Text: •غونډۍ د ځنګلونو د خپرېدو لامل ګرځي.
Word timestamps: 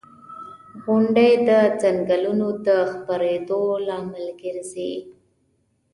•غونډۍ 0.83 1.31
د 1.47 1.49
ځنګلونو 1.81 2.47
د 2.67 2.69
خپرېدو 2.91 3.61
لامل 3.87 4.25
ګرځي. 4.41 4.93